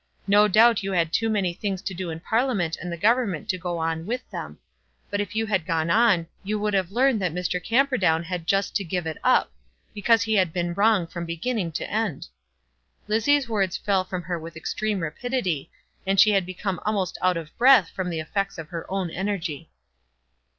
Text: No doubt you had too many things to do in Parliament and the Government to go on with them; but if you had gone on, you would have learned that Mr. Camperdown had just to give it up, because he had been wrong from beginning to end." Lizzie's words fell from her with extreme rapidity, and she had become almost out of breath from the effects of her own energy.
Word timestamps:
No 0.25 0.47
doubt 0.47 0.81
you 0.81 0.93
had 0.93 1.13
too 1.13 1.29
many 1.29 1.53
things 1.53 1.79
to 1.83 1.93
do 1.93 2.09
in 2.09 2.21
Parliament 2.21 2.75
and 2.81 2.91
the 2.91 2.97
Government 2.97 3.47
to 3.49 3.57
go 3.59 3.77
on 3.77 4.07
with 4.07 4.27
them; 4.31 4.57
but 5.11 5.21
if 5.21 5.35
you 5.35 5.45
had 5.45 5.63
gone 5.63 5.91
on, 5.91 6.25
you 6.43 6.57
would 6.57 6.73
have 6.73 6.91
learned 6.91 7.21
that 7.21 7.35
Mr. 7.35 7.63
Camperdown 7.63 8.23
had 8.23 8.47
just 8.47 8.75
to 8.77 8.83
give 8.83 9.05
it 9.05 9.19
up, 9.23 9.51
because 9.93 10.23
he 10.23 10.33
had 10.33 10.51
been 10.51 10.73
wrong 10.73 11.05
from 11.05 11.27
beginning 11.27 11.71
to 11.73 11.87
end." 11.87 12.29
Lizzie's 13.07 13.47
words 13.47 13.77
fell 13.77 14.03
from 14.03 14.23
her 14.23 14.39
with 14.39 14.57
extreme 14.57 15.01
rapidity, 15.01 15.69
and 16.07 16.19
she 16.19 16.31
had 16.31 16.47
become 16.47 16.79
almost 16.83 17.19
out 17.21 17.37
of 17.37 17.55
breath 17.59 17.89
from 17.91 18.09
the 18.09 18.19
effects 18.19 18.57
of 18.57 18.69
her 18.69 18.91
own 18.91 19.11
energy. 19.11 19.69